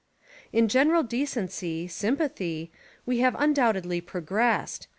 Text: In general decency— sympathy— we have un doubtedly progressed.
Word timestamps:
In 0.51 0.67
general 0.67 1.03
decency— 1.03 1.87
sympathy— 1.87 2.71
we 3.05 3.19
have 3.19 3.35
un 3.35 3.53
doubtedly 3.53 4.01
progressed. 4.03 4.87